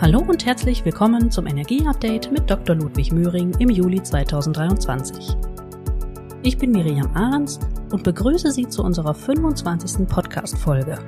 [0.00, 2.74] Hallo und herzlich willkommen zum Energieupdate mit Dr.
[2.74, 5.36] Ludwig Möhring im Juli 2023.
[6.42, 7.60] Ich bin Miriam Ahrens
[7.92, 10.08] und begrüße Sie zu unserer 25.
[10.08, 10.98] Podcast-Folge.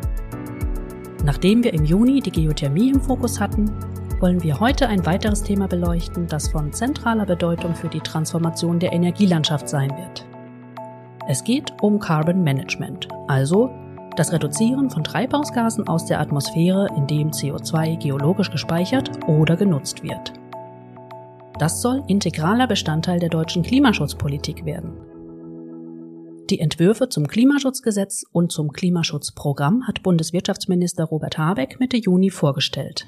[1.25, 3.71] Nachdem wir im Juni die Geothermie im Fokus hatten,
[4.21, 8.93] wollen wir heute ein weiteres Thema beleuchten, das von zentraler Bedeutung für die Transformation der
[8.93, 10.27] Energielandschaft sein wird.
[11.29, 13.71] Es geht um Carbon Management, also
[14.17, 20.33] das Reduzieren von Treibhausgasen aus der Atmosphäre, indem CO2 geologisch gespeichert oder genutzt wird.
[21.59, 24.93] Das soll integraler Bestandteil der deutschen Klimaschutzpolitik werden.
[26.51, 33.07] Die Entwürfe zum Klimaschutzgesetz und zum Klimaschutzprogramm hat Bundeswirtschaftsminister Robert Habeck Mitte Juni vorgestellt.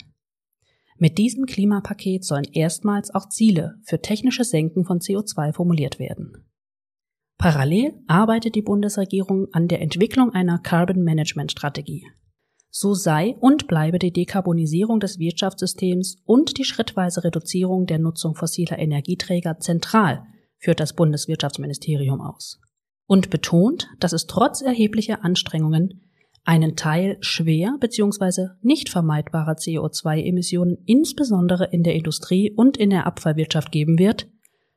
[0.96, 6.44] Mit diesem Klimapaket sollen erstmals auch Ziele für technische Senken von CO2 formuliert werden.
[7.38, 12.06] Parallel arbeitet die Bundesregierung an der Entwicklung einer Carbon Management Strategie.
[12.70, 18.78] So sei und bleibe die Dekarbonisierung des Wirtschaftssystems und die schrittweise Reduzierung der Nutzung fossiler
[18.78, 20.24] Energieträger zentral,
[20.58, 22.60] führt das Bundeswirtschaftsministerium aus.
[23.06, 26.00] Und betont, dass es trotz erheblicher Anstrengungen
[26.44, 28.48] einen Teil schwer bzw.
[28.60, 34.28] nicht vermeidbarer CO2-Emissionen insbesondere in der Industrie und in der Abfallwirtschaft geben wird,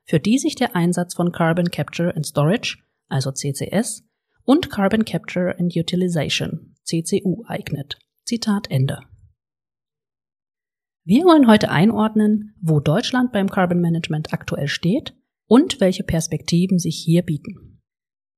[0.07, 2.77] für die sich der Einsatz von Carbon Capture and Storage,
[3.09, 4.03] also CCS,
[4.43, 7.99] und Carbon Capture and Utilization, CCU, eignet.
[8.25, 8.99] Zitat Ende.
[11.03, 15.13] Wir wollen heute einordnen, wo Deutschland beim Carbon Management aktuell steht
[15.45, 17.81] und welche Perspektiven sich hier bieten.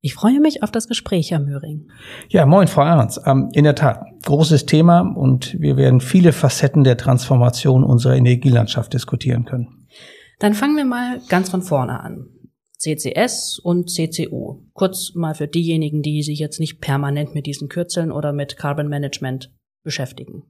[0.02, 1.90] Ich freue mich auf das Gespräch, Herr Möhring.
[2.30, 3.22] Ja, moin, Frau Ernst.
[3.26, 8.94] Ähm, in der Tat, großes Thema und wir werden viele Facetten der Transformation unserer Energielandschaft
[8.94, 9.79] diskutieren können.
[10.40, 12.28] Dann fangen wir mal ganz von vorne an.
[12.78, 14.62] CCS und CCU.
[14.74, 18.88] Kurz mal für diejenigen, die sich jetzt nicht permanent mit diesen Kürzeln oder mit Carbon
[18.88, 20.44] Management beschäftigen.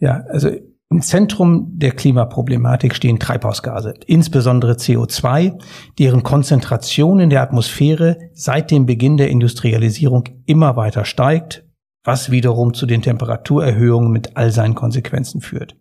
[0.00, 0.50] Ja, also
[0.90, 5.60] im Zentrum der Klimaproblematik stehen Treibhausgase, insbesondere CO2,
[5.98, 11.64] deren Konzentration in der Atmosphäre seit dem Beginn der Industrialisierung immer weiter steigt,
[12.04, 15.76] was wiederum zu den Temperaturerhöhungen mit all seinen Konsequenzen führt.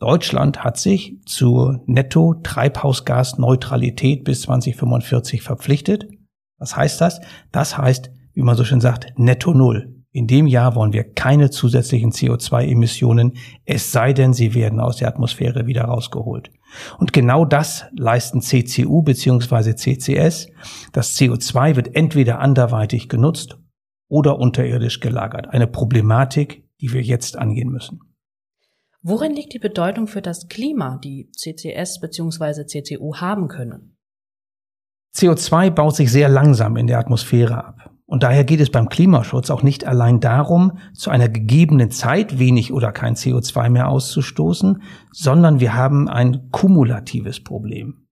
[0.00, 6.08] Deutschland hat sich zur Netto-Treibhausgasneutralität bis 2045 verpflichtet.
[6.56, 7.20] Was heißt das?
[7.52, 9.94] Das heißt, wie man so schön sagt, Netto Null.
[10.10, 15.08] In dem Jahr wollen wir keine zusätzlichen CO2-Emissionen, es sei denn, sie werden aus der
[15.08, 16.50] Atmosphäre wieder rausgeholt.
[16.98, 19.74] Und genau das leisten CCU bzw.
[19.74, 20.48] CCS.
[20.92, 23.58] Das CO2 wird entweder anderweitig genutzt
[24.08, 25.50] oder unterirdisch gelagert.
[25.50, 28.00] Eine Problematik, die wir jetzt angehen müssen.
[29.02, 32.66] Worin liegt die Bedeutung für das Klima, die CCS bzw.
[32.66, 33.96] CCU haben können?
[35.16, 37.90] CO2 baut sich sehr langsam in der Atmosphäre ab.
[38.04, 42.72] Und daher geht es beim Klimaschutz auch nicht allein darum, zu einer gegebenen Zeit wenig
[42.72, 48.06] oder kein CO2 mehr auszustoßen, sondern wir haben ein kumulatives Problem.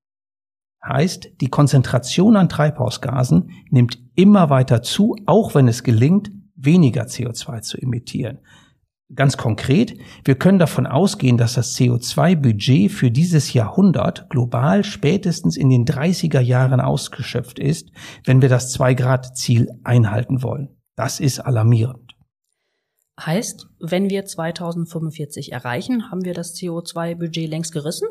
[0.85, 7.61] Heißt, die Konzentration an Treibhausgasen nimmt immer weiter zu, auch wenn es gelingt, weniger CO2
[7.61, 8.39] zu emittieren.
[9.15, 15.71] Ganz konkret, wir können davon ausgehen, dass das CO2-Budget für dieses Jahrhundert global spätestens in
[15.71, 17.91] den 30er Jahren ausgeschöpft ist,
[18.25, 20.77] wenn wir das 2-Grad-Ziel einhalten wollen.
[20.95, 22.17] Das ist alarmierend.
[23.19, 28.09] Heißt, wenn wir 2045 erreichen, haben wir das CO2-Budget längst gerissen?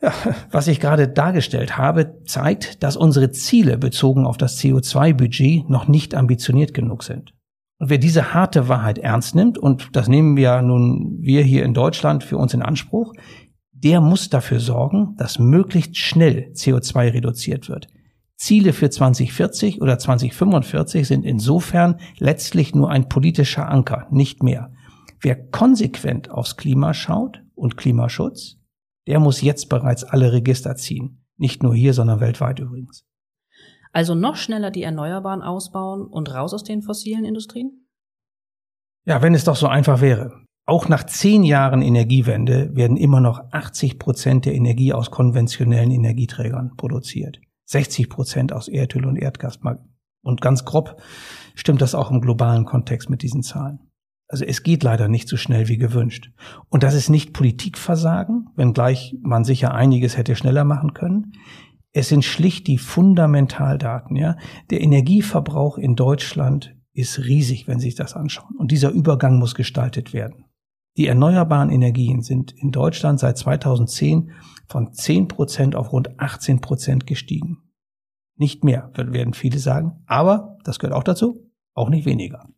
[0.00, 0.14] Ja,
[0.50, 6.14] was ich gerade dargestellt habe, zeigt, dass unsere Ziele bezogen auf das CO2-Budget noch nicht
[6.14, 7.34] ambitioniert genug sind.
[7.80, 11.72] Und wer diese harte Wahrheit ernst nimmt, und das nehmen wir nun wir hier in
[11.72, 13.14] Deutschland für uns in Anspruch,
[13.72, 17.88] der muss dafür sorgen, dass möglichst schnell CO2 reduziert wird.
[18.36, 24.72] Ziele für 2040 oder 2045 sind insofern letztlich nur ein politischer Anker, nicht mehr.
[25.22, 28.58] Wer konsequent aufs Klima schaut und Klimaschutz,
[29.06, 31.24] der muss jetzt bereits alle Register ziehen.
[31.38, 33.06] Nicht nur hier, sondern weltweit übrigens.
[33.92, 37.86] Also noch schneller die Erneuerbaren ausbauen und raus aus den fossilen Industrien?
[39.04, 40.32] Ja, wenn es doch so einfach wäre.
[40.66, 46.76] Auch nach zehn Jahren Energiewende werden immer noch 80 Prozent der Energie aus konventionellen Energieträgern
[46.76, 47.40] produziert.
[47.64, 49.58] 60 Prozent aus Erdöl und Erdgas.
[50.22, 51.00] Und ganz grob
[51.54, 53.80] stimmt das auch im globalen Kontext mit diesen Zahlen.
[54.28, 56.30] Also es geht leider nicht so schnell wie gewünscht.
[56.68, 61.32] Und das ist nicht Politikversagen, wenngleich man sicher einiges hätte schneller machen können.
[61.92, 64.36] Es sind schlicht die Fundamentaldaten, ja.
[64.70, 68.56] Der Energieverbrauch in Deutschland ist riesig, wenn Sie sich das anschauen.
[68.56, 70.44] Und dieser Übergang muss gestaltet werden.
[70.96, 74.32] Die erneuerbaren Energien sind in Deutschland seit 2010
[74.68, 77.58] von 10 Prozent auf rund 18 Prozent gestiegen.
[78.36, 80.02] Nicht mehr, werden viele sagen.
[80.06, 82.48] Aber, das gehört auch dazu, auch nicht weniger.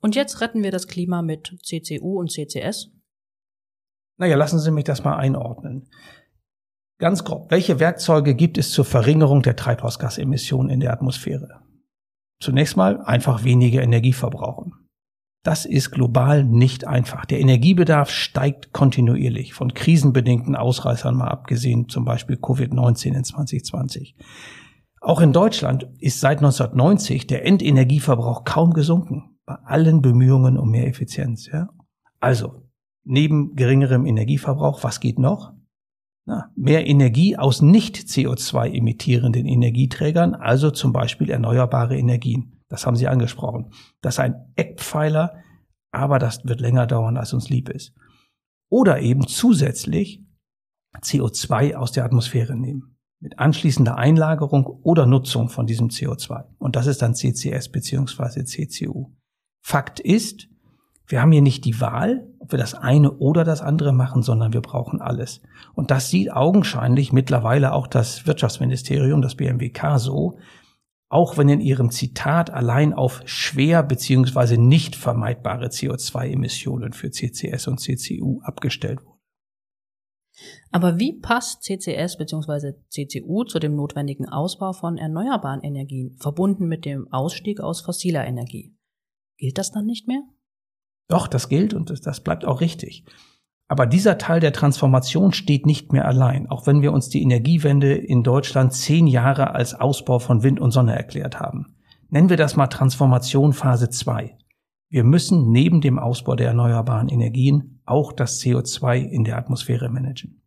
[0.00, 2.90] Und jetzt retten wir das Klima mit CCU und CCS?
[4.16, 5.88] Naja, lassen Sie mich das mal einordnen.
[7.02, 11.58] Ganz grob, welche Werkzeuge gibt es zur Verringerung der Treibhausgasemissionen in der Atmosphäre?
[12.38, 14.74] Zunächst mal einfach weniger Energie verbrauchen.
[15.42, 17.24] Das ist global nicht einfach.
[17.24, 24.14] Der Energiebedarf steigt kontinuierlich, von krisenbedingten Ausreißern mal abgesehen, zum Beispiel Covid-19 in 2020.
[25.00, 30.86] Auch in Deutschland ist seit 1990 der Endenergieverbrauch kaum gesunken, bei allen Bemühungen um mehr
[30.86, 31.50] Effizienz.
[31.52, 31.68] Ja?
[32.20, 32.62] Also,
[33.02, 35.52] neben geringerem Energieverbrauch, was geht noch?
[36.24, 42.60] Na, mehr Energie aus nicht CO2 emittierenden Energieträgern, also zum Beispiel erneuerbare Energien.
[42.68, 43.72] Das haben Sie angesprochen.
[44.00, 45.34] Das ist ein Eckpfeiler,
[45.90, 47.92] aber das wird länger dauern, als uns lieb ist.
[48.70, 50.24] Oder eben zusätzlich
[51.00, 52.96] CO2 aus der Atmosphäre nehmen.
[53.20, 56.44] Mit anschließender Einlagerung oder Nutzung von diesem CO2.
[56.58, 59.12] Und das ist dann CCS beziehungsweise CCU.
[59.64, 60.48] Fakt ist,
[61.06, 64.60] wir haben hier nicht die Wahl, wir das eine oder das andere machen, sondern wir
[64.60, 65.40] brauchen alles.
[65.74, 70.38] Und das sieht augenscheinlich mittlerweile auch das Wirtschaftsministerium, das BMWK so,
[71.08, 77.80] auch wenn in ihrem Zitat allein auf schwer beziehungsweise nicht vermeidbare CO2-Emissionen für CCS und
[77.80, 79.12] CCU abgestellt wurde.
[80.70, 82.72] Aber wie passt CCS bzw.
[82.88, 88.74] CCU zu dem notwendigen Ausbau von erneuerbaren Energien, verbunden mit dem Ausstieg aus fossiler Energie?
[89.36, 90.22] Gilt das dann nicht mehr?
[91.08, 93.04] Doch, das gilt und das bleibt auch richtig.
[93.68, 97.94] Aber dieser Teil der Transformation steht nicht mehr allein, auch wenn wir uns die Energiewende
[97.94, 101.74] in Deutschland zehn Jahre als Ausbau von Wind und Sonne erklärt haben.
[102.10, 104.36] Nennen wir das mal Transformation Phase 2.
[104.90, 110.42] Wir müssen neben dem Ausbau der erneuerbaren Energien auch das CO2 in der Atmosphäre managen.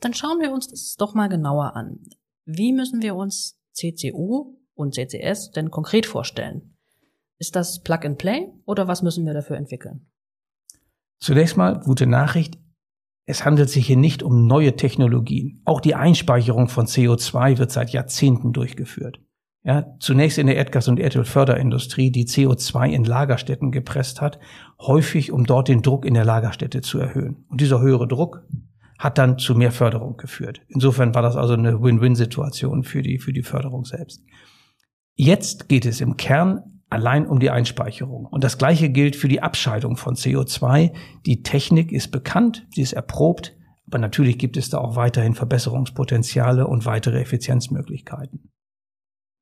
[0.00, 2.00] Dann schauen wir uns das doch mal genauer an.
[2.44, 6.75] Wie müssen wir uns CCU und CCS denn konkret vorstellen?
[7.38, 10.06] Ist das Plug and Play oder was müssen wir dafür entwickeln?
[11.18, 12.58] Zunächst mal gute Nachricht.
[13.26, 15.60] Es handelt sich hier nicht um neue Technologien.
[15.64, 19.20] Auch die Einspeicherung von CO2 wird seit Jahrzehnten durchgeführt.
[19.64, 24.38] Ja, zunächst in der Erdgas- und Erdölförderindustrie, die CO2 in Lagerstätten gepresst hat,
[24.80, 27.44] häufig um dort den Druck in der Lagerstätte zu erhöhen.
[27.48, 28.46] Und dieser höhere Druck
[28.98, 30.60] hat dann zu mehr Förderung geführt.
[30.68, 34.22] Insofern war das also eine Win-Win-Situation für die, für die Förderung selbst.
[35.16, 38.26] Jetzt geht es im Kern allein um die Einspeicherung.
[38.26, 40.92] Und das Gleiche gilt für die Abscheidung von CO2.
[41.24, 43.56] Die Technik ist bekannt, sie ist erprobt,
[43.86, 48.50] aber natürlich gibt es da auch weiterhin Verbesserungspotenziale und weitere Effizienzmöglichkeiten.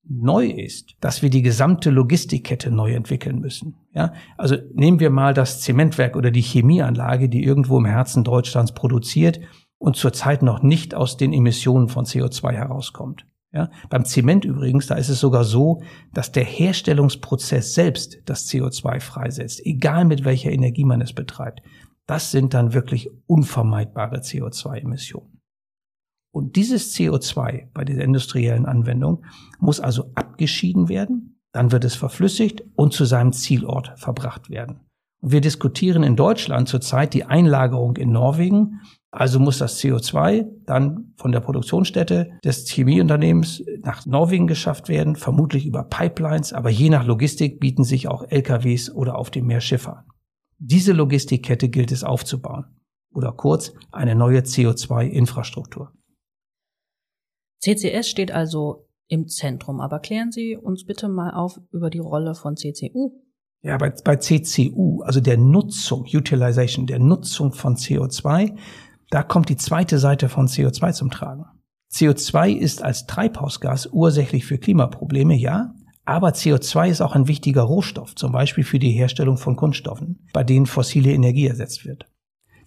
[0.06, 3.76] Neu ist, dass wir die gesamte Logistikkette neu entwickeln müssen.
[3.94, 8.72] Ja, also nehmen wir mal das Zementwerk oder die Chemieanlage, die irgendwo im Herzen Deutschlands
[8.72, 9.40] produziert
[9.78, 13.26] und zurzeit noch nicht aus den Emissionen von CO2 herauskommt.
[13.54, 15.80] Ja, beim Zement übrigens, da ist es sogar so,
[16.12, 21.62] dass der Herstellungsprozess selbst das CO2 freisetzt, egal mit welcher Energie man es betreibt.
[22.06, 25.40] Das sind dann wirklich unvermeidbare CO2-Emissionen.
[26.32, 29.24] Und dieses CO2 bei dieser industriellen Anwendung
[29.60, 34.80] muss also abgeschieden werden, dann wird es verflüssigt und zu seinem Zielort verbracht werden.
[35.22, 38.80] Und wir diskutieren in Deutschland zurzeit die Einlagerung in Norwegen
[39.16, 45.66] also muss das CO2 dann von der Produktionsstätte des Chemieunternehmens nach Norwegen geschafft werden, vermutlich
[45.66, 49.98] über Pipelines, aber je nach Logistik bieten sich auch LKWs oder auf dem Meer Schiffe
[49.98, 50.04] an.
[50.58, 52.64] Diese Logistikkette gilt es aufzubauen.
[53.14, 55.92] Oder kurz eine neue CO2-Infrastruktur.
[57.60, 62.34] CCS steht also im Zentrum, aber klären Sie uns bitte mal auf über die Rolle
[62.34, 63.12] von CCU.
[63.62, 68.56] Ja, bei, bei CCU, also der Nutzung, Utilization, der Nutzung von CO2,
[69.14, 71.44] da kommt die zweite Seite von CO2 zum Tragen.
[71.92, 75.72] CO2 ist als Treibhausgas ursächlich für Klimaprobleme, ja,
[76.04, 80.42] aber CO2 ist auch ein wichtiger Rohstoff, zum Beispiel für die Herstellung von Kunststoffen, bei
[80.42, 82.10] denen fossile Energie ersetzt wird.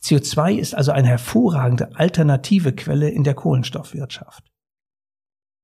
[0.01, 4.49] CO2 ist also eine hervorragende alternative Quelle in der Kohlenstoffwirtschaft.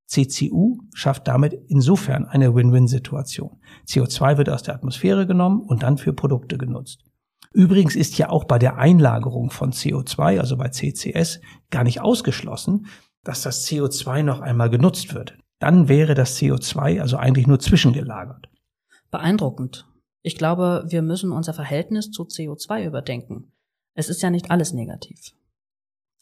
[0.08, 3.58] CCU schafft damit insofern eine Win-Win-Situation.
[3.88, 7.06] CO2 wird aus der Atmosphäre genommen und dann für Produkte genutzt.
[7.54, 12.88] Übrigens ist ja auch bei der Einlagerung von CO2, also bei CCS, gar nicht ausgeschlossen,
[13.24, 15.38] dass das CO2 noch einmal genutzt wird.
[15.60, 18.50] Dann wäre das CO2 also eigentlich nur zwischengelagert.
[19.12, 19.88] Beeindruckend.
[20.24, 23.54] Ich glaube, wir müssen unser Verhältnis zu CO2 überdenken.
[23.94, 25.34] Es ist ja nicht alles negativ.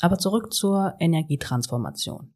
[0.02, 2.34] Aber zurück zur Energietransformation.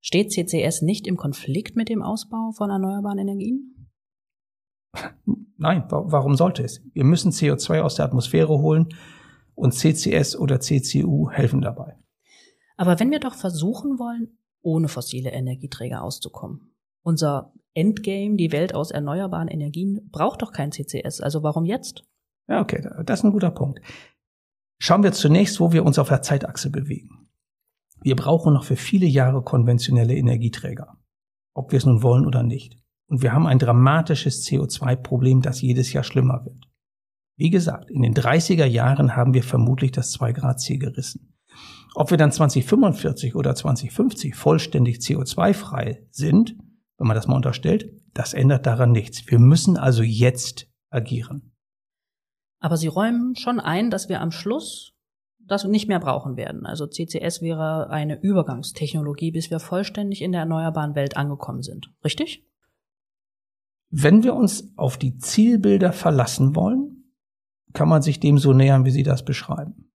[0.00, 3.77] Steht CCS nicht im Konflikt mit dem Ausbau von erneuerbaren Energien?
[5.56, 6.82] Nein, warum sollte es?
[6.92, 8.88] Wir müssen CO2 aus der Atmosphäre holen
[9.54, 11.96] und CCS oder CCU helfen dabei.
[12.76, 16.74] Aber wenn wir doch versuchen wollen, ohne fossile Energieträger auszukommen.
[17.02, 21.20] Unser Endgame, die Welt aus erneuerbaren Energien, braucht doch kein CCS.
[21.20, 22.04] Also warum jetzt?
[22.48, 23.80] Ja, okay, das ist ein guter Punkt.
[24.80, 27.28] Schauen wir zunächst, wo wir uns auf der Zeitachse bewegen.
[28.00, 30.96] Wir brauchen noch für viele Jahre konventionelle Energieträger,
[31.54, 32.78] ob wir es nun wollen oder nicht.
[33.08, 36.68] Und wir haben ein dramatisches CO2-Problem, das jedes Jahr schlimmer wird.
[37.36, 41.34] Wie gesagt, in den 30er Jahren haben wir vermutlich das 2-Grad-Ziel gerissen.
[41.94, 46.56] Ob wir dann 2045 oder 2050 vollständig CO2-frei sind,
[46.98, 49.22] wenn man das mal unterstellt, das ändert daran nichts.
[49.30, 51.52] Wir müssen also jetzt agieren.
[52.60, 54.92] Aber Sie räumen schon ein, dass wir am Schluss
[55.38, 56.66] das nicht mehr brauchen werden.
[56.66, 61.90] Also CCS wäre eine Übergangstechnologie, bis wir vollständig in der erneuerbaren Welt angekommen sind.
[62.04, 62.44] Richtig?
[63.90, 67.12] Wenn wir uns auf die Zielbilder verlassen wollen,
[67.72, 69.90] kann man sich dem so nähern, wie Sie das beschreiben.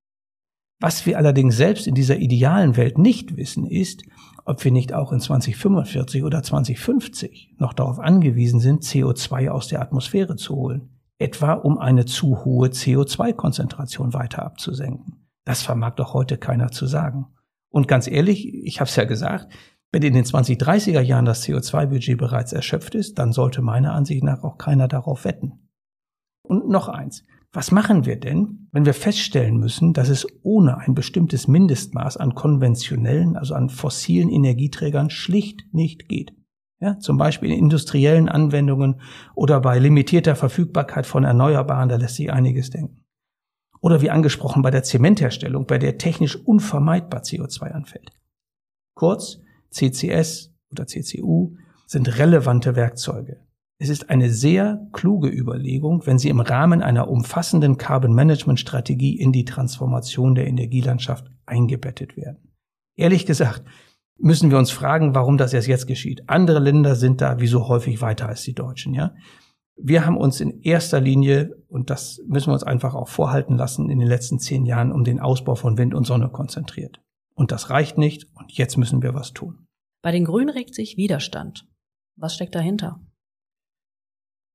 [0.79, 4.03] Was wir allerdings selbst in dieser idealen Welt nicht wissen, ist,
[4.45, 9.81] ob wir nicht auch in 2045 oder 2050 noch darauf angewiesen sind, CO2 aus der
[9.81, 15.25] Atmosphäre zu holen etwa um eine zu hohe CO2-Konzentration weiter abzusenken.
[15.45, 17.27] Das vermag doch heute keiner zu sagen.
[17.69, 19.51] Und ganz ehrlich, ich habe es ja gesagt,
[19.93, 24.43] wenn in den 2030er Jahren das CO2-Budget bereits erschöpft ist, dann sollte meiner Ansicht nach
[24.43, 25.69] auch keiner darauf wetten.
[26.41, 27.23] Und noch eins.
[27.51, 32.33] Was machen wir denn, wenn wir feststellen müssen, dass es ohne ein bestimmtes Mindestmaß an
[32.33, 36.33] konventionellen, also an fossilen Energieträgern schlicht nicht geht?
[36.79, 38.99] Ja, zum Beispiel in industriellen Anwendungen
[39.35, 43.05] oder bei limitierter Verfügbarkeit von Erneuerbaren, da lässt sich einiges denken.
[43.79, 48.09] Oder wie angesprochen bei der Zementherstellung, bei der technisch unvermeidbar CO2 anfällt.
[48.95, 49.42] Kurz,
[49.73, 53.37] CCS oder CCU sind relevante Werkzeuge.
[53.79, 59.19] Es ist eine sehr kluge Überlegung, wenn sie im Rahmen einer umfassenden Carbon Management Strategie
[59.19, 62.53] in die Transformation der Energielandschaft eingebettet werden.
[62.95, 63.63] Ehrlich gesagt,
[64.17, 66.23] müssen wir uns fragen, warum das erst jetzt geschieht.
[66.27, 69.13] Andere Länder sind da wie so häufig weiter als die Deutschen, ja.
[69.75, 73.89] Wir haben uns in erster Linie, und das müssen wir uns einfach auch vorhalten lassen,
[73.89, 77.01] in den letzten zehn Jahren um den Ausbau von Wind und Sonne konzentriert.
[77.33, 79.67] Und das reicht nicht, und jetzt müssen wir was tun.
[80.03, 81.65] Bei den Grünen regt sich Widerstand.
[82.15, 82.99] Was steckt dahinter?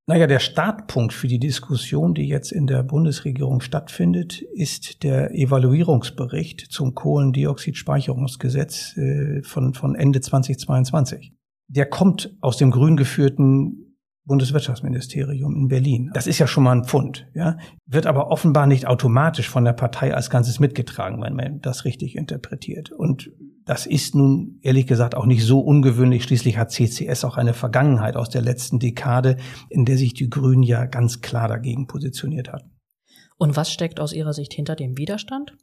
[0.07, 6.61] Naja, der Startpunkt für die Diskussion, die jetzt in der Bundesregierung stattfindet, ist der Evaluierungsbericht
[6.71, 11.35] zum Kohlendioxidspeicherungsgesetz äh, von, von Ende 2022.
[11.67, 13.88] Der kommt aus dem grün geführten
[14.29, 16.11] Bundeswirtschaftsministerium in Berlin.
[16.15, 17.57] Das ist ja schon mal ein Pfund, ja,
[17.87, 22.15] wird aber offenbar nicht automatisch von der Partei als Ganzes mitgetragen, wenn man das richtig
[22.15, 22.93] interpretiert.
[22.93, 23.33] Und
[23.65, 26.23] das ist nun ehrlich gesagt auch nicht so ungewöhnlich.
[26.23, 29.37] Schließlich hat CCS auch eine Vergangenheit aus der letzten Dekade,
[29.69, 32.71] in der sich die Grünen ja ganz klar dagegen positioniert hatten.
[33.37, 35.57] Und was steckt aus Ihrer Sicht hinter dem Widerstand?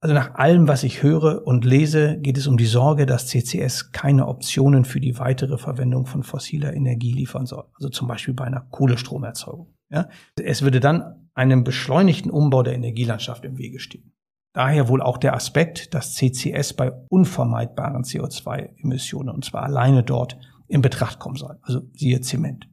[0.00, 3.90] Also nach allem, was ich höre und lese, geht es um die Sorge, dass CCS
[3.90, 7.64] keine Optionen für die weitere Verwendung von fossiler Energie liefern soll.
[7.74, 9.74] Also zum Beispiel bei einer Kohlestromerzeugung.
[9.90, 10.08] Ja?
[10.40, 14.12] Es würde dann einem beschleunigten Umbau der Energielandschaft im Wege stehen.
[14.54, 20.38] Daher wohl auch der Aspekt, dass CCS bei unvermeidbaren CO2-Emissionen, und zwar alleine dort,
[20.68, 21.58] in Betracht kommen soll.
[21.62, 22.68] Also siehe Zement.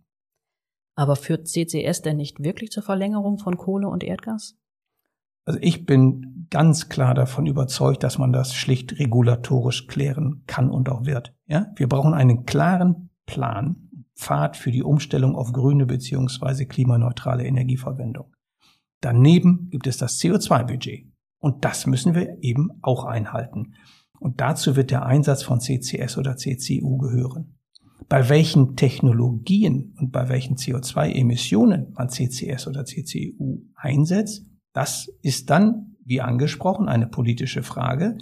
[0.96, 4.55] Aber führt CCS denn nicht wirklich zur Verlängerung von Kohle und Erdgas?
[5.46, 10.90] Also ich bin ganz klar davon überzeugt, dass man das schlicht regulatorisch klären kann und
[10.90, 11.34] auch wird.
[11.46, 18.34] Ja, wir brauchen einen klaren Plan, Pfad für die Umstellung auf grüne beziehungsweise klimaneutrale Energieverwendung.
[19.02, 21.12] Daneben gibt es das CO2-Budget.
[21.40, 23.74] Und das müssen wir eben auch einhalten.
[24.20, 27.58] Und dazu wird der Einsatz von CCS oder CCU gehören.
[28.08, 35.96] Bei welchen Technologien und bei welchen CO2-Emissionen man CCS oder CCU einsetzt, das ist dann,
[36.03, 38.17] wie angesprochen, eine politische Frage.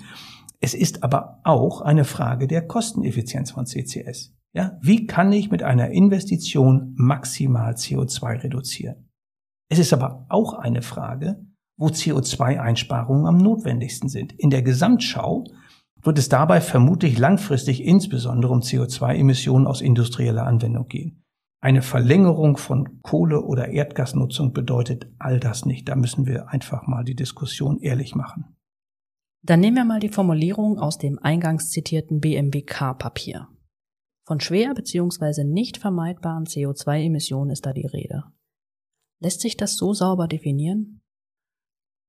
[0.60, 4.34] Es ist aber auch eine Frage der Kosteneffizienz von CCS.
[4.54, 9.10] Ja, wie kann ich mit einer Investition maximal CO2 reduzieren?
[9.68, 11.44] Es ist aber auch eine Frage,
[11.76, 14.34] wo CO2-Einsparungen am notwendigsten sind.
[14.34, 15.46] In der Gesamtschau
[16.04, 21.23] wird es dabei vermutlich langfristig insbesondere um CO2-Emissionen aus industrieller Anwendung gehen.
[21.64, 25.88] Eine Verlängerung von Kohle- oder Erdgasnutzung bedeutet all das nicht.
[25.88, 28.58] Da müssen wir einfach mal die Diskussion ehrlich machen.
[29.46, 33.48] Dann nehmen wir mal die Formulierung aus dem eingangs zitierten BMWK-Papier.
[34.28, 35.46] Von schwer bzw.
[35.46, 38.26] nicht vermeidbaren CO2-Emissionen ist da die Rede.
[39.22, 41.00] Lässt sich das so sauber definieren?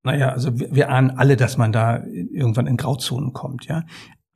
[0.05, 3.85] Naja, also wir, wir ahnen alle, dass man da irgendwann in Grauzonen kommt, ja.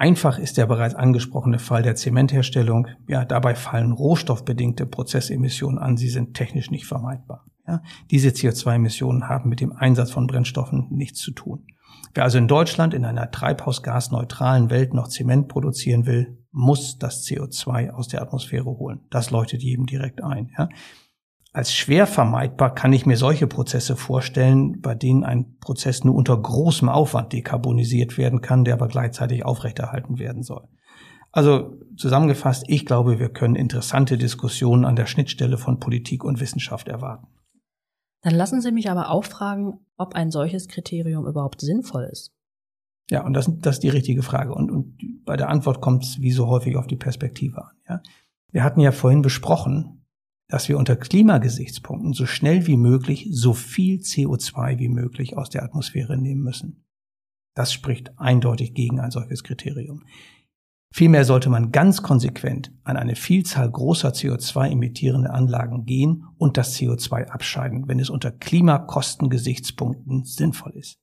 [0.00, 2.86] Einfach ist der bereits angesprochene Fall der Zementherstellung.
[3.08, 5.96] Ja, dabei fallen rohstoffbedingte Prozessemissionen an.
[5.96, 7.44] Sie sind technisch nicht vermeidbar.
[7.66, 11.66] Ja, diese CO2-Emissionen haben mit dem Einsatz von Brennstoffen nichts zu tun.
[12.14, 17.90] Wer also in Deutschland in einer treibhausgasneutralen Welt noch Zement produzieren will, muss das CO2
[17.90, 19.00] aus der Atmosphäre holen.
[19.10, 20.50] Das leuchtet jedem direkt ein.
[20.56, 20.68] Ja.
[21.52, 26.36] Als schwer vermeidbar kann ich mir solche Prozesse vorstellen, bei denen ein Prozess nur unter
[26.36, 30.68] großem Aufwand dekarbonisiert werden kann, der aber gleichzeitig aufrechterhalten werden soll.
[31.32, 36.88] Also zusammengefasst, ich glaube, wir können interessante Diskussionen an der Schnittstelle von Politik und Wissenschaft
[36.88, 37.28] erwarten.
[38.22, 42.32] Dann lassen Sie mich aber auch fragen, ob ein solches Kriterium überhaupt sinnvoll ist.
[43.10, 44.54] Ja, und das, das ist die richtige Frage.
[44.54, 47.76] Und, und bei der Antwort kommt es wie so häufig auf die Perspektive an.
[47.88, 48.02] Ja?
[48.50, 49.97] Wir hatten ja vorhin besprochen,
[50.48, 55.62] dass wir unter Klimagesichtspunkten so schnell wie möglich so viel CO2 wie möglich aus der
[55.62, 56.84] Atmosphäre nehmen müssen.
[57.54, 60.04] Das spricht eindeutig gegen ein solches Kriterium.
[60.90, 66.78] Vielmehr sollte man ganz konsequent an eine Vielzahl großer CO2 emittierende Anlagen gehen und das
[66.78, 70.98] CO2 abscheiden, wenn es unter Klimakostengesichtspunkten sinnvoll ist.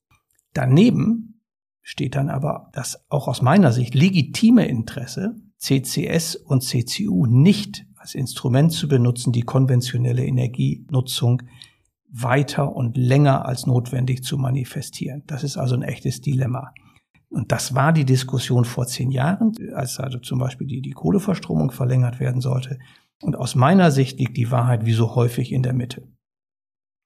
[0.53, 1.41] Daneben
[1.83, 8.13] steht dann aber das auch aus meiner Sicht legitime Interesse, CCS und CCU nicht als
[8.13, 11.41] Instrument zu benutzen, die konventionelle Energienutzung
[12.07, 15.23] weiter und länger als notwendig zu manifestieren.
[15.25, 16.71] Das ist also ein echtes Dilemma.
[17.29, 21.71] Und das war die Diskussion vor zehn Jahren, als also zum Beispiel die, die Kohleverstromung
[21.71, 22.77] verlängert werden sollte.
[23.23, 26.07] Und aus meiner Sicht liegt die Wahrheit wie so häufig in der Mitte.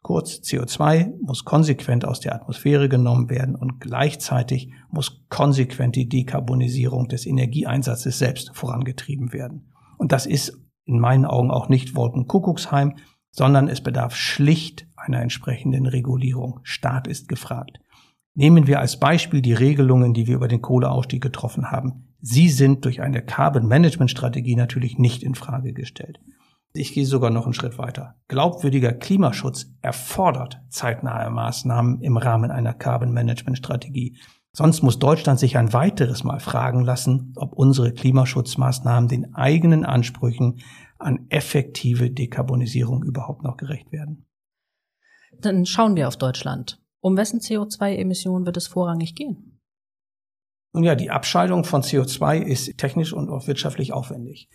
[0.03, 7.07] Kurz, CO2 muss konsequent aus der Atmosphäre genommen werden und gleichzeitig muss konsequent die Dekarbonisierung
[7.07, 9.71] des Energieeinsatzes selbst vorangetrieben werden.
[9.97, 10.57] Und das ist
[10.89, 12.95] in meinen Augen auch nicht Wolkenkuckucksheim,
[13.31, 16.59] sondern es bedarf schlicht einer entsprechenden Regulierung.
[16.63, 17.79] Staat ist gefragt.
[18.33, 22.07] Nehmen wir als Beispiel die Regelungen, die wir über den Kohleausstieg getroffen haben.
[22.21, 26.19] Sie sind durch eine Carbon Management Strategie natürlich nicht in Frage gestellt.
[26.73, 28.15] Ich gehe sogar noch einen Schritt weiter.
[28.27, 34.17] Glaubwürdiger Klimaschutz erfordert zeitnahe Maßnahmen im Rahmen einer Carbon Management Strategie.
[34.59, 40.59] Sonst muss Deutschland sich ein weiteres Mal fragen lassen, ob unsere Klimaschutzmaßnahmen den eigenen Ansprüchen
[40.97, 44.25] an effektive Dekarbonisierung überhaupt noch gerecht werden.
[45.39, 46.83] Dann schauen wir auf Deutschland.
[46.99, 49.61] Um wessen CO2-Emissionen wird es vorrangig gehen?
[50.73, 54.49] Nun ja, die Abscheidung von CO2 ist technisch und auch wirtschaftlich aufwendig.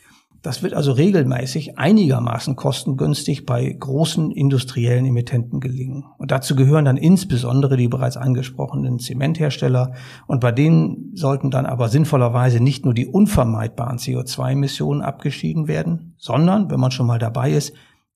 [0.45, 6.05] Das wird also regelmäßig einigermaßen kostengünstig bei großen industriellen Emittenten gelingen.
[6.19, 9.95] Und dazu gehören dann insbesondere die bereits angesprochenen Zementhersteller.
[10.27, 16.71] Und bei denen sollten dann aber sinnvollerweise nicht nur die unvermeidbaren CO2-Emissionen abgeschieden werden, sondern,
[16.71, 17.73] wenn man schon mal dabei ist,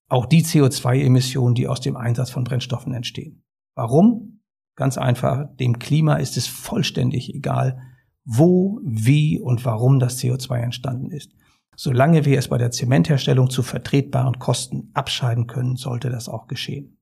[0.07, 3.41] auch die CO2-Emissionen, die aus dem Einsatz von Brennstoffen entstehen.
[3.73, 4.41] Warum?
[4.75, 7.79] Ganz einfach, dem Klima ist es vollständig egal,
[8.23, 11.31] wo, wie und warum das CO2 entstanden ist.
[11.81, 16.99] Solange wir es bei der Zementherstellung zu vertretbaren Kosten abscheiden können, sollte das auch geschehen.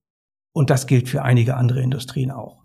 [0.53, 2.63] Und das gilt für einige andere Industrien auch.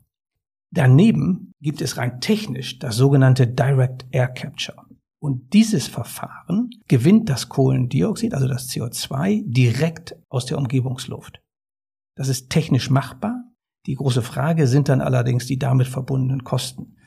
[0.74, 4.76] Daneben gibt es rein technisch das sogenannte Direct Air Capture.
[5.22, 11.40] Und dieses Verfahren gewinnt das Kohlendioxid, also das CO2, direkt aus der Umgebungsluft.
[12.14, 13.42] Das ist technisch machbar,
[13.86, 16.98] die große Frage sind dann allerdings die damit verbundenen Kosten.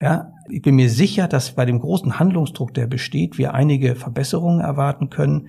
[0.00, 4.60] Ja, ich bin mir sicher, dass bei dem großen Handlungsdruck, der besteht, wir einige Verbesserungen
[4.60, 5.48] erwarten können.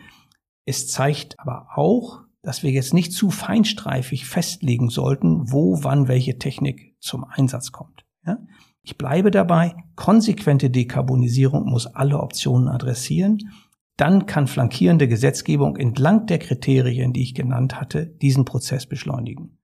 [0.65, 6.37] Es zeigt aber auch, dass wir jetzt nicht zu feinstreifig festlegen sollten, wo, wann welche
[6.37, 8.05] Technik zum Einsatz kommt.
[8.25, 8.37] Ja?
[8.83, 13.39] Ich bleibe dabei, konsequente Dekarbonisierung muss alle Optionen adressieren.
[13.97, 19.57] Dann kann flankierende Gesetzgebung entlang der Kriterien, die ich genannt hatte, diesen Prozess beschleunigen.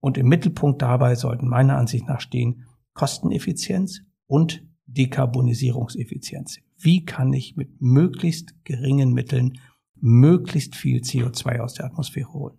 [0.00, 6.58] Und im Mittelpunkt dabei sollten meiner Ansicht nach stehen Kosteneffizienz und Dekarbonisierungseffizienz.
[6.76, 9.58] Wie kann ich mit möglichst geringen Mitteln
[9.96, 12.58] möglichst viel CO2 aus der Atmosphäre holen?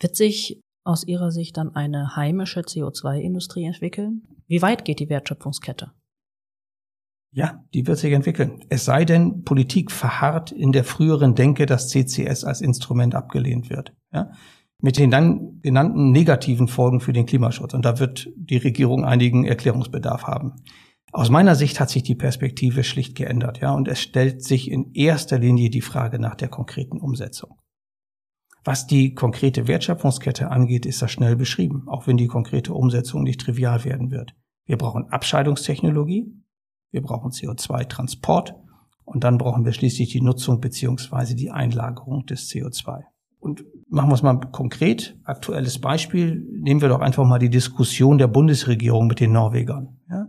[0.00, 4.22] Wird sich aus Ihrer Sicht dann eine heimische CO2-Industrie entwickeln?
[4.48, 5.92] Wie weit geht die Wertschöpfungskette?
[7.34, 8.64] Ja, die wird sich entwickeln.
[8.68, 13.94] Es sei denn, Politik verharrt in der früheren Denke, dass CCS als Instrument abgelehnt wird.
[14.12, 14.32] Ja?
[14.82, 17.72] Mit den dann genannten negativen Folgen für den Klimaschutz.
[17.72, 20.56] Und da wird die Regierung einigen Erklärungsbedarf haben.
[21.12, 24.92] Aus meiner Sicht hat sich die Perspektive schlicht geändert, ja, und es stellt sich in
[24.92, 27.58] erster Linie die Frage nach der konkreten Umsetzung.
[28.64, 33.40] Was die konkrete Wertschöpfungskette angeht, ist das schnell beschrieben, auch wenn die konkrete Umsetzung nicht
[33.40, 34.34] trivial werden wird.
[34.64, 36.32] Wir brauchen Abscheidungstechnologie,
[36.90, 38.54] wir brauchen CO2-Transport
[39.04, 43.02] und dann brauchen wir schließlich die Nutzung beziehungsweise die Einlagerung des CO2.
[43.42, 45.18] Und machen wir es mal konkret.
[45.24, 46.46] Aktuelles Beispiel.
[46.60, 49.98] Nehmen wir doch einfach mal die Diskussion der Bundesregierung mit den Norwegern.
[50.08, 50.28] Ja?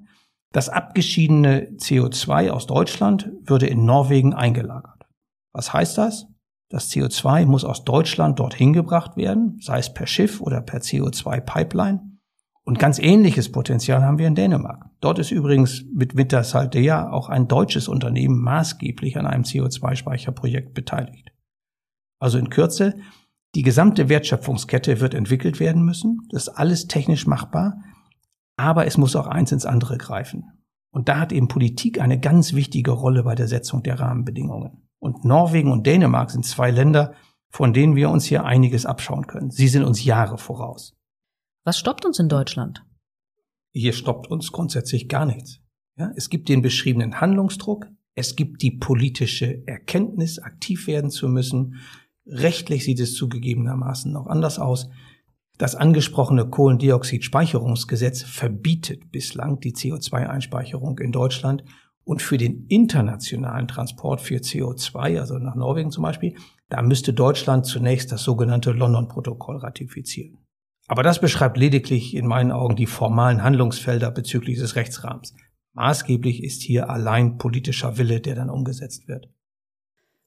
[0.52, 5.06] Das abgeschiedene CO2 aus Deutschland würde in Norwegen eingelagert.
[5.52, 6.26] Was heißt das?
[6.70, 12.02] Das CO2 muss aus Deutschland dorthin gebracht werden, sei es per Schiff oder per CO2-Pipeline.
[12.64, 14.88] Und ganz ähnliches Potenzial haben wir in Dänemark.
[15.02, 21.30] Dort ist übrigens mit Wintershaldea auch ein deutsches Unternehmen maßgeblich an einem CO2-Speicherprojekt beteiligt.
[22.24, 22.96] Also in Kürze,
[23.56, 26.22] Die gesamte Wertschöpfungskette wird entwickelt werden müssen.
[26.32, 27.84] Das ist alles technisch machbar.
[28.56, 30.46] Aber es muss auch eins ins andere greifen.
[30.90, 34.88] Und da hat eben Politik eine ganz wichtige Rolle bei der Setzung der Rahmenbedingungen.
[35.00, 37.14] Und Norwegen und Dänemark sind zwei Länder,
[37.50, 39.52] von denen wir uns hier einiges abschauen können.
[39.52, 40.96] Sie sind uns Jahre voraus.
[41.66, 42.86] Was stoppt uns in Deutschland?
[43.74, 45.60] Hier stoppt uns grundsätzlich gar nichts.
[45.98, 51.80] Ja, es gibt den beschriebenen Handlungsdruck, es gibt die politische Erkenntnis, aktiv werden zu müssen.
[52.26, 54.90] Rechtlich sieht es zugegebenermaßen noch anders aus.
[55.58, 61.64] Das angesprochene Kohlendioxidspeicherungsgesetz verbietet bislang die CO2-Einspeicherung in Deutschland
[62.06, 66.36] und für den internationalen Transport für CO2, also nach Norwegen zum Beispiel,
[66.70, 70.40] da müsste Deutschland zunächst das sogenannte London-Protokoll ratifizieren.
[70.88, 75.34] Aber das beschreibt lediglich in meinen Augen die formalen Handlungsfelder bezüglich des Rechtsrahmens.
[75.74, 79.30] Maßgeblich ist hier allein politischer Wille, der dann umgesetzt wird.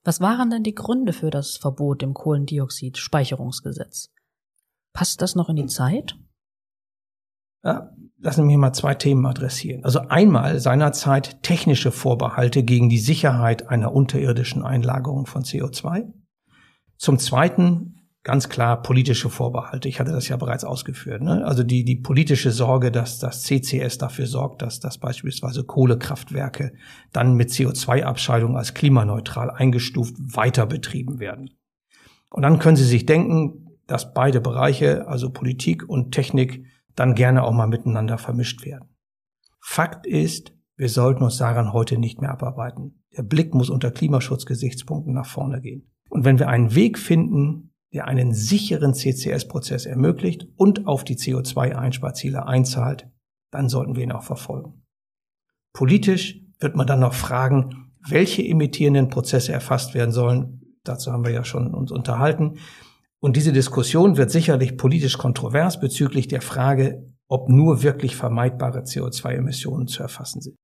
[0.06, 4.12] Was waren denn die Gründe für das Verbot im Kohlendioxid-Speicherungsgesetz?
[4.92, 6.16] Passt das noch in die Zeit?
[7.64, 9.84] Ja, lassen Sie mich mal zwei Themen adressieren.
[9.84, 16.12] Also einmal seinerzeit technische Vorbehalte gegen die Sicherheit einer unterirdischen Einlagerung von CO2.
[16.98, 17.95] Zum Zweiten
[18.26, 19.88] ganz klar politische Vorbehalte.
[19.88, 21.22] Ich hatte das ja bereits ausgeführt.
[21.22, 21.46] Ne?
[21.46, 26.72] Also die, die politische Sorge, dass das CCS dafür sorgt, dass, dass beispielsweise Kohlekraftwerke
[27.12, 31.50] dann mit CO2-Abscheidung als klimaneutral eingestuft weiter betrieben werden.
[32.28, 37.44] Und dann können Sie sich denken, dass beide Bereiche, also Politik und Technik, dann gerne
[37.44, 38.88] auch mal miteinander vermischt werden.
[39.60, 43.04] Fakt ist, wir sollten uns daran heute nicht mehr abarbeiten.
[43.16, 45.92] Der Blick muss unter Klimaschutzgesichtspunkten nach vorne gehen.
[46.08, 52.46] Und wenn wir einen Weg finden, der einen sicheren CCS-Prozess ermöglicht und auf die CO2-Einsparziele
[52.46, 53.08] einzahlt,
[53.50, 54.84] dann sollten wir ihn auch verfolgen.
[55.72, 60.76] Politisch wird man dann noch fragen, welche emittierenden Prozesse erfasst werden sollen.
[60.84, 62.58] Dazu haben wir ja schon uns unterhalten.
[63.18, 69.86] Und diese Diskussion wird sicherlich politisch kontrovers bezüglich der Frage, ob nur wirklich vermeidbare CO2-Emissionen
[69.86, 70.56] zu erfassen sind.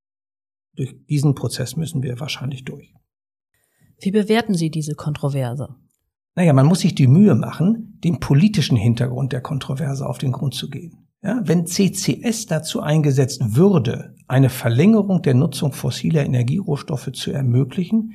[0.76, 2.94] Durch diesen Prozess müssen wir wahrscheinlich durch.
[4.00, 5.74] Wie bewerten Sie diese Kontroverse?
[6.34, 10.54] Naja, man muss sich die Mühe machen, dem politischen Hintergrund der Kontroverse auf den Grund
[10.54, 11.08] zu gehen.
[11.22, 18.14] Ja, wenn CCS dazu eingesetzt würde, eine Verlängerung der Nutzung fossiler Energierohstoffe zu ermöglichen,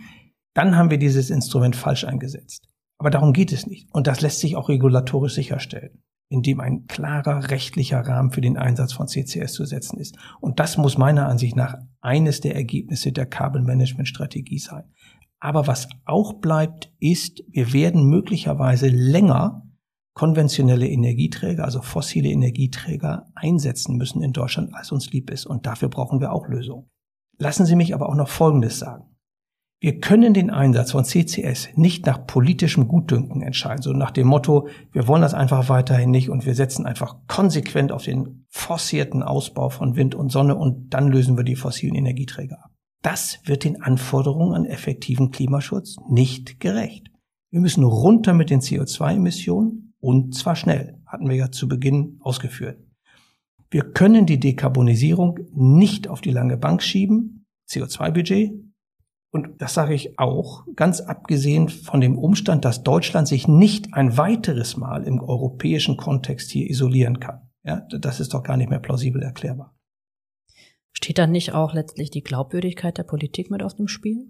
[0.54, 2.68] dann haben wir dieses Instrument falsch eingesetzt.
[2.98, 3.88] Aber darum geht es nicht.
[3.94, 8.92] Und das lässt sich auch regulatorisch sicherstellen, indem ein klarer rechtlicher Rahmen für den Einsatz
[8.92, 10.18] von CCS zu setzen ist.
[10.42, 14.86] Und das muss meiner Ansicht nach eines der Ergebnisse der Carbon Management Strategie sein.
[15.40, 19.64] Aber was auch bleibt, ist, wir werden möglicherweise länger
[20.14, 25.46] konventionelle Energieträger, also fossile Energieträger einsetzen müssen in Deutschland, als uns lieb ist.
[25.46, 26.90] Und dafür brauchen wir auch Lösungen.
[27.38, 29.06] Lassen Sie mich aber auch noch Folgendes sagen.
[29.80, 34.70] Wir können den Einsatz von CCS nicht nach politischem Gutdünken entscheiden, so nach dem Motto,
[34.92, 39.70] wir wollen das einfach weiterhin nicht und wir setzen einfach konsequent auf den forcierten Ausbau
[39.70, 42.67] von Wind und Sonne und dann lösen wir die fossilen Energieträger ab.
[43.02, 47.12] Das wird den Anforderungen an effektiven Klimaschutz nicht gerecht.
[47.52, 52.80] Wir müssen runter mit den CO2-Emissionen und zwar schnell, hatten wir ja zu Beginn ausgeführt.
[53.70, 58.54] Wir können die Dekarbonisierung nicht auf die lange Bank schieben, CO2-Budget.
[59.32, 64.18] Und das sage ich auch, ganz abgesehen von dem Umstand, dass Deutschland sich nicht ein
[64.18, 67.42] weiteres Mal im europäischen Kontext hier isolieren kann.
[67.64, 69.77] Ja, das ist doch gar nicht mehr plausibel erklärbar.
[70.98, 74.26] Steht da nicht auch letztlich die Glaubwürdigkeit der Politik mit auf dem Spiel?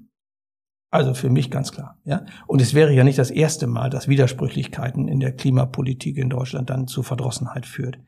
[0.89, 2.25] Also für mich ganz klar, ja.
[2.45, 6.69] Und es wäre ja nicht das erste Mal, dass Widersprüchlichkeiten in der Klimapolitik in Deutschland
[6.69, 7.99] dann zu Verdrossenheit führt.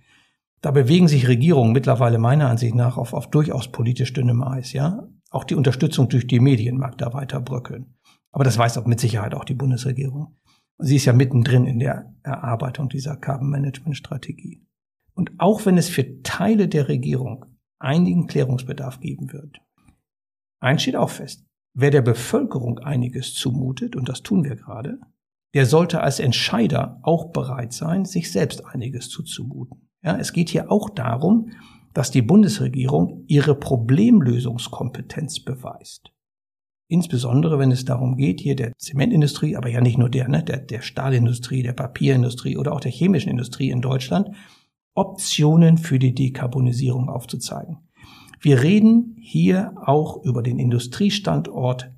[0.60, 5.08] Da bewegen sich Regierungen mittlerweile meiner Ansicht nach auf, auf durchaus politisch dünnem Eis, ja.
[5.30, 7.96] Auch die Unterstützung durch die Medien mag da weiter bröckeln.
[8.32, 10.36] Aber das weiß auch mit Sicherheit auch die Bundesregierung.
[10.80, 14.66] Sie ist ja mittendrin in der Erarbeitung dieser Carbon Management Strategie.
[15.14, 17.46] Und auch wenn es für Teile der Regierung
[17.80, 19.62] einigen Klärungsbedarf geben wird.
[20.62, 21.46] Eins steht auch fest.
[21.74, 25.00] Wer der Bevölkerung einiges zumutet, und das tun wir gerade,
[25.54, 29.90] der sollte als Entscheider auch bereit sein, sich selbst einiges zuzumuten.
[30.04, 31.52] Ja, es geht hier auch darum,
[31.94, 36.12] dass die Bundesregierung ihre Problemlösungskompetenz beweist.
[36.88, 40.58] Insbesondere, wenn es darum geht, hier der Zementindustrie, aber ja nicht nur der, ne, der,
[40.58, 44.30] der Stahlindustrie, der Papierindustrie oder auch der chemischen Industrie in Deutschland,
[45.00, 47.78] Optionen für die Dekarbonisierung aufzuzeigen.
[48.42, 51.94] Wir reden hier auch über den Industriestandort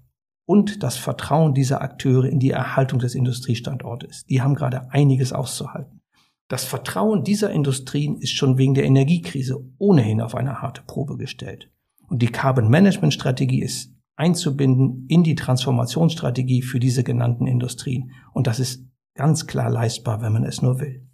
[0.46, 4.26] und das Vertrauen dieser Akteure in die Erhaltung des Industriestandortes.
[4.26, 6.02] Die haben gerade einiges auszuhalten.
[6.48, 11.72] Das Vertrauen dieser Industrien ist schon wegen der Energiekrise ohnehin auf eine harte Probe gestellt.
[12.08, 18.12] Und die Carbon Management Strategie ist einzubinden in die Transformationsstrategie für diese genannten Industrien.
[18.32, 18.86] Und das ist
[19.16, 21.08] ganz klar leistbar, wenn man es nur will.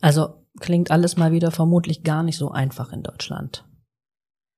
[0.00, 3.64] Also klingt alles mal wieder vermutlich gar nicht so einfach in Deutschland.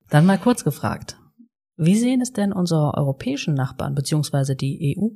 [0.09, 1.17] Dann mal kurz gefragt.
[1.75, 4.55] Wie sehen es denn unsere europäischen Nachbarn bzw.
[4.55, 5.09] die EU?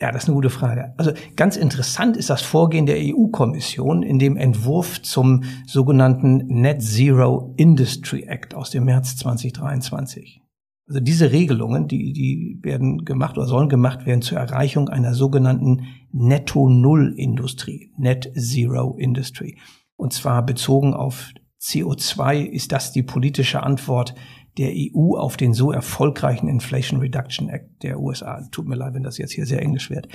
[0.00, 0.94] Ja, das ist eine gute Frage.
[0.96, 7.52] Also ganz interessant ist das Vorgehen der EU-Kommission in dem Entwurf zum sogenannten Net Zero
[7.56, 10.40] Industry Act aus dem März 2023.
[10.86, 15.84] Also diese Regelungen, die, die werden gemacht oder sollen gemacht werden zur Erreichung einer sogenannten
[16.12, 19.58] Netto-Null-Industrie, Net Zero Industry.
[19.96, 24.14] Und zwar bezogen auf CO2 ist das die politische Antwort
[24.58, 28.46] der EU auf den so erfolgreichen Inflation Reduction Act der USA.
[28.50, 30.08] Tut mir leid, wenn das jetzt hier sehr englisch wird.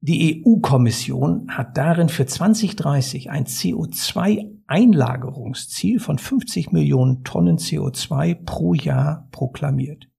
[0.00, 9.26] Die EU-Kommission hat darin für 2030 ein CO2-Einlagerungsziel von 50 Millionen Tonnen CO2 pro Jahr
[9.30, 10.10] proklamiert.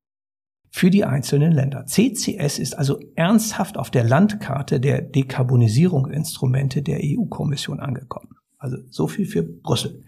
[0.78, 1.86] Für die einzelnen Länder.
[1.86, 8.32] CCS ist also ernsthaft auf der Landkarte der Dekarbonisierungsinstrumente der EU-Kommission angekommen.
[8.58, 10.04] Also so viel für Brüssel.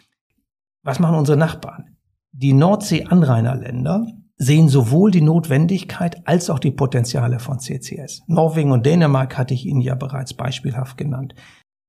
[0.83, 1.95] Was machen unsere Nachbarn?
[2.33, 8.23] Die Nordsee-Anrainerländer sehen sowohl die Notwendigkeit als auch die Potenziale von CCS.
[8.27, 11.33] Norwegen und Dänemark hatte ich Ihnen ja bereits beispielhaft genannt.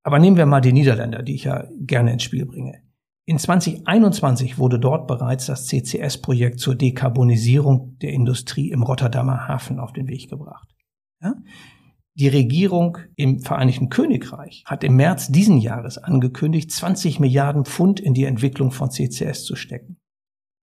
[0.04, 2.80] Aber nehmen wir mal die Niederländer, die ich ja gerne ins Spiel bringe.
[3.28, 9.92] In 2021 wurde dort bereits das CCS-Projekt zur Dekarbonisierung der Industrie im Rotterdamer Hafen auf
[9.92, 10.66] den Weg gebracht.
[11.22, 11.34] Ja?
[12.14, 18.14] Die Regierung im Vereinigten Königreich hat im März diesen Jahres angekündigt, 20 Milliarden Pfund in
[18.14, 19.98] die Entwicklung von CCS zu stecken.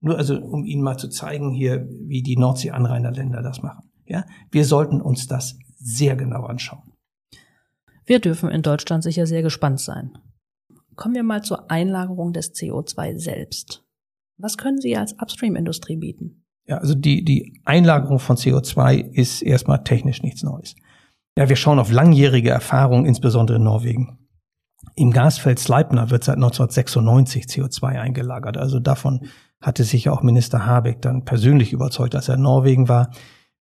[0.01, 3.91] Nur also, um Ihnen mal zu zeigen hier, wie die Nordsee-Anrainerländer das machen.
[4.07, 6.93] Ja, wir sollten uns das sehr genau anschauen.
[8.07, 10.17] Wir dürfen in Deutschland sicher sehr gespannt sein.
[10.95, 13.83] Kommen wir mal zur Einlagerung des CO2 selbst.
[14.37, 16.45] Was können Sie als Upstream-Industrie bieten?
[16.67, 20.75] Ja, also die, die Einlagerung von CO2 ist erstmal technisch nichts Neues.
[21.37, 24.17] Ja, wir schauen auf langjährige Erfahrungen, insbesondere in Norwegen.
[24.95, 28.57] Im Gasfeld Sleipner wird seit 1996 CO2 eingelagert.
[28.57, 29.27] Also davon
[29.61, 33.11] hatte sich auch Minister Habeck dann persönlich überzeugt, als er in Norwegen war.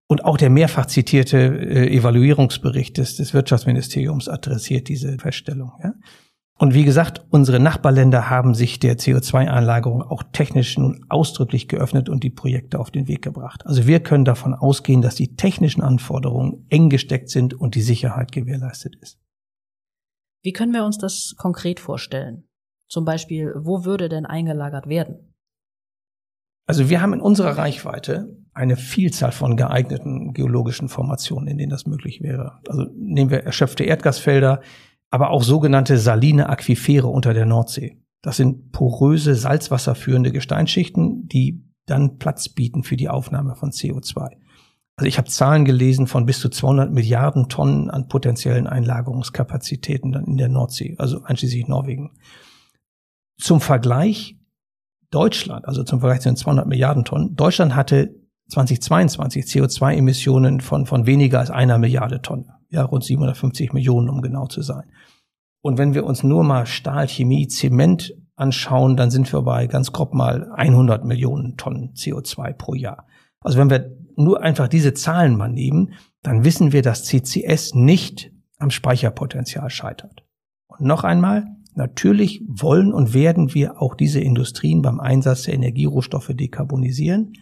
[0.07, 5.73] Und auch der mehrfach zitierte äh, Evaluierungsbericht des, des Wirtschaftsministeriums adressiert diese Feststellung.
[5.83, 5.95] Ja?
[6.57, 12.23] Und wie gesagt, unsere Nachbarländer haben sich der CO2-Einlagerung auch technisch nun ausdrücklich geöffnet und
[12.23, 13.67] die Projekte auf den Weg gebracht.
[13.67, 18.31] Also wir können davon ausgehen, dass die technischen Anforderungen eng gesteckt sind und die Sicherheit
[18.31, 19.19] gewährleistet ist.
[20.43, 22.45] Wie können wir uns das konkret vorstellen?
[22.89, 25.35] Zum Beispiel, wo würde denn eingelagert werden?
[26.67, 31.87] Also wir haben in unserer Reichweite eine Vielzahl von geeigneten geologischen Formationen, in denen das
[31.87, 32.61] möglich wäre.
[32.69, 34.63] Also nehmen wir erschöpfte Erdgasfelder,
[35.15, 38.03] aber auch sogenannte saline Aquifere unter der Nordsee.
[38.21, 44.33] Das sind poröse, salzwasserführende Gesteinsschichten, die dann Platz bieten für die Aufnahme von CO2.
[44.97, 50.25] Also ich habe Zahlen gelesen von bis zu 200 Milliarden Tonnen an potenziellen Einlagerungskapazitäten dann
[50.25, 52.11] in der Nordsee, also einschließlich Norwegen.
[53.39, 54.37] Zum Vergleich
[55.13, 58.17] Deutschland, also zum Vergleich zu den 200 Milliarden Tonnen, Deutschland hatte
[58.49, 62.54] 2022 CO2-Emissionen von, von weniger als einer Milliarde Tonnen.
[62.75, 64.85] Ja, rund 750 Millionen, um genau zu sein.
[65.63, 69.93] Und wenn wir uns nur mal Stahl, Chemie, Zement anschauen, dann sind wir bei ganz
[69.93, 73.07] grob mal 100 Millionen Tonnen CO2 pro Jahr.
[73.41, 78.33] Also wenn wir nur einfach diese Zahlen mal nehmen, dann wissen wir, dass CCS nicht
[78.59, 80.25] am Speicherpotenzial scheitert.
[80.67, 86.31] Und noch einmal, Natürlich wollen und werden wir auch diese Industrien beim Einsatz der Energierohstoffe
[86.33, 87.33] dekarbonisieren,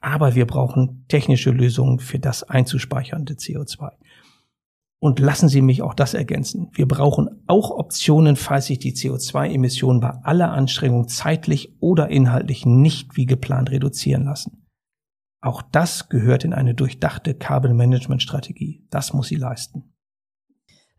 [0.00, 3.90] aber wir brauchen technische Lösungen für das einzuspeichernde CO2.
[4.98, 6.70] Und lassen Sie mich auch das ergänzen.
[6.72, 13.16] Wir brauchen auch Optionen, falls sich die CO2-Emissionen bei aller Anstrengung zeitlich oder inhaltlich nicht
[13.16, 14.66] wie geplant reduzieren lassen.
[15.42, 18.86] Auch das gehört in eine durchdachte Carbon Management Strategie.
[18.90, 19.92] Das muss sie leisten.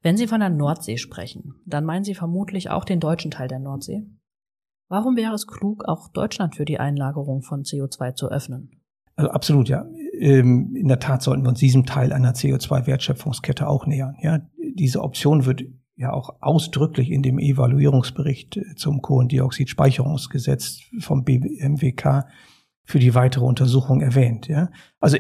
[0.03, 3.59] Wenn Sie von der Nordsee sprechen, dann meinen Sie vermutlich auch den deutschen Teil der
[3.59, 4.05] Nordsee.
[4.89, 8.71] Warum wäre es klug, auch Deutschland für die Einlagerung von CO2 zu öffnen?
[9.15, 9.85] Also absolut, ja.
[10.19, 14.15] Ähm, in der Tat sollten wir uns diesem Teil einer CO2-Wertschöpfungskette auch nähern.
[14.21, 14.41] Ja,
[14.75, 15.63] diese Option wird
[15.95, 22.25] ja auch ausdrücklich in dem Evaluierungsbericht äh, zum Kohlendioxidspeicherungsgesetz vom BMWK
[22.83, 24.47] für die weitere Untersuchung erwähnt.
[24.47, 25.17] Ja, also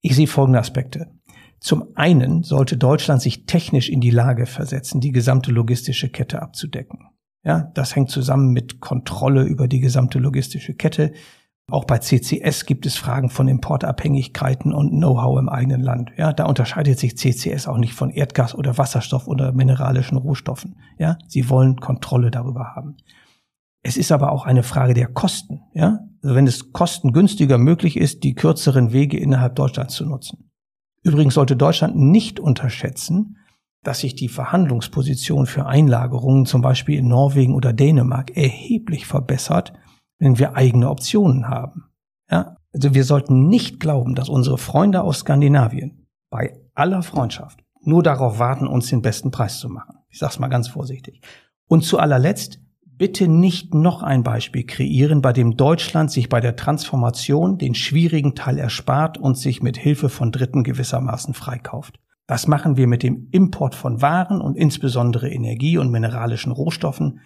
[0.00, 1.10] ich sehe folgende Aspekte.
[1.58, 7.10] Zum einen sollte Deutschland sich technisch in die Lage versetzen, die gesamte logistische Kette abzudecken.
[7.42, 11.12] Ja, das hängt zusammen mit Kontrolle über die gesamte logistische Kette.
[11.70, 16.10] Auch bei CCS gibt es Fragen von Importabhängigkeiten und Know-how im eigenen Land.
[16.16, 20.76] Ja, da unterscheidet sich CCS auch nicht von Erdgas oder Wasserstoff oder mineralischen Rohstoffen.
[20.98, 22.96] Ja, sie wollen Kontrolle darüber haben.
[23.82, 25.60] Es ist aber auch eine Frage der Kosten.
[25.72, 30.50] Ja, also wenn es kostengünstiger möglich ist, die kürzeren Wege innerhalb Deutschlands zu nutzen.
[31.02, 33.36] Übrigens sollte Deutschland nicht unterschätzen,
[33.82, 39.72] dass sich die Verhandlungsposition für Einlagerungen zum Beispiel in Norwegen oder Dänemark erheblich verbessert,
[40.20, 41.86] wenn wir eigene Optionen haben.
[42.30, 48.04] Ja, also wir sollten nicht glauben, dass unsere Freunde aus Skandinavien bei aller Freundschaft nur
[48.04, 49.96] darauf warten, uns den besten Preis zu machen.
[50.10, 51.22] Ich sage es mal ganz vorsichtig.
[51.66, 56.56] Und zu allerletzt, bitte nicht noch ein Beispiel kreieren, bei dem Deutschland sich bei der
[56.56, 61.98] Transformation den schwierigen Teil erspart und sich mit Hilfe von Dritten gewissermaßen freikauft.
[62.26, 67.20] Das machen wir mit dem Import von Waren und insbesondere Energie und mineralischen Rohstoffen,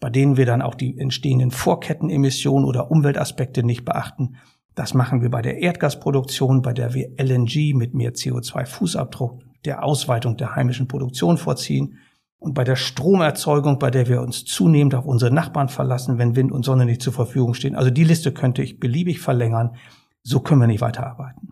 [0.00, 4.36] bei denen wir dann auch die entstehenden Vorkettenemissionen oder Umweltaspekte nicht beachten.
[4.74, 10.36] Das machen wir bei der Erdgasproduktion, bei der wir LNG mit mehr CO2-Fußabdruck, der Ausweitung
[10.36, 11.98] der heimischen Produktion vorziehen
[12.38, 16.52] und bei der Stromerzeugung, bei der wir uns zunehmend auf unsere Nachbarn verlassen, wenn Wind
[16.52, 17.74] und Sonne nicht zur Verfügung stehen.
[17.74, 19.76] Also die Liste könnte ich beliebig verlängern.
[20.22, 21.48] So können wir nicht weiterarbeiten.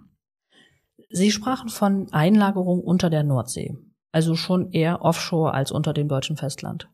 [1.10, 3.76] Sie sprachen von Einlagerung unter der Nordsee,
[4.12, 6.88] also schon eher offshore als unter dem deutschen Festland.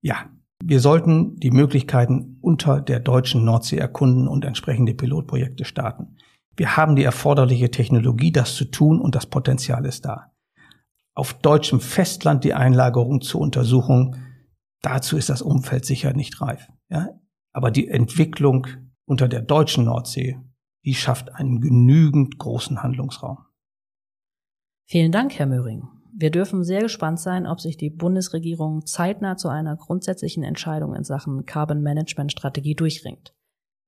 [0.00, 0.26] Ja,
[0.62, 6.16] wir sollten die Möglichkeiten unter der deutschen Nordsee erkunden und entsprechende Pilotprojekte starten.
[6.56, 10.34] Wir haben die erforderliche Technologie, das zu tun und das Potenzial ist da
[11.14, 14.16] auf deutschem Festland die Einlagerung zur Untersuchung.
[14.82, 16.68] Dazu ist das Umfeld sicher nicht reif.
[16.90, 17.08] Ja?
[17.52, 18.66] Aber die Entwicklung
[19.06, 20.40] unter der deutschen Nordsee,
[20.84, 23.38] die schafft einen genügend großen Handlungsraum.
[24.86, 25.88] Vielen Dank, Herr Möhring.
[26.16, 31.02] Wir dürfen sehr gespannt sein, ob sich die Bundesregierung zeitnah zu einer grundsätzlichen Entscheidung in
[31.02, 33.34] Sachen Carbon Management Strategie durchringt.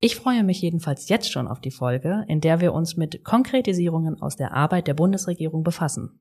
[0.01, 4.21] Ich freue mich jedenfalls jetzt schon auf die Folge, in der wir uns mit Konkretisierungen
[4.21, 6.19] aus der Arbeit der Bundesregierung befassen.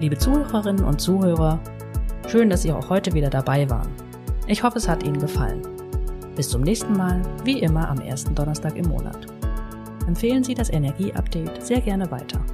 [0.00, 1.58] Liebe Zuhörerinnen und Zuhörer,
[2.28, 3.90] schön, dass Sie auch heute wieder dabei waren.
[4.48, 5.62] Ich hoffe, es hat Ihnen gefallen.
[6.36, 9.26] Bis zum nächsten Mal, wie immer am ersten Donnerstag im Monat.
[10.06, 12.44] Empfehlen Sie das Energie-Update sehr gerne weiter.